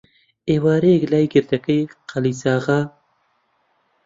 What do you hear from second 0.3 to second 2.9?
ئێوارەیەک، لای گردەکەی قالیچاغا،